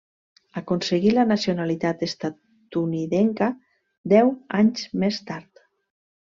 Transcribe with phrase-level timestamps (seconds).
[0.61, 3.53] Aconseguí la nacionalitat estatunidenca
[4.17, 4.35] deu
[4.65, 5.67] anys més tard.